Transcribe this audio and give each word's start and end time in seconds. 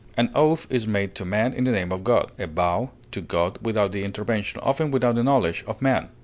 An 0.17 0.31
oath 0.33 0.65
is 0.71 0.87
made 0.87 1.13
to 1.13 1.25
man 1.25 1.53
in 1.53 1.63
the 1.63 1.71
name 1.71 1.91
of 1.91 2.03
God; 2.03 2.31
a 2.39 2.47
vow, 2.47 2.89
to 3.11 3.21
God 3.21 3.59
without 3.61 3.91
the 3.91 4.03
intervention, 4.03 4.59
often 4.63 4.89
without 4.89 5.13
the 5.13 5.21
knowledge, 5.21 5.63
of 5.67 5.79
man. 5.79 6.09